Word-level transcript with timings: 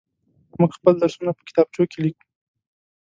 موږ 0.59 0.71
خپل 0.77 0.93
درسونه 1.01 1.31
په 1.37 1.43
کتابچو 1.47 1.83
کې 1.91 1.99
ليكو. 2.03 2.25